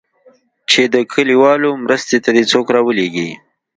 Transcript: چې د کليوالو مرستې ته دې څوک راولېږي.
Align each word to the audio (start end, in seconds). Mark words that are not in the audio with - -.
چې 0.69 0.81
د 0.93 0.95
کليوالو 1.13 1.69
مرستې 1.83 2.17
ته 2.23 2.29
دې 2.35 2.43
څوک 2.51 2.65
راولېږي. 2.75 3.29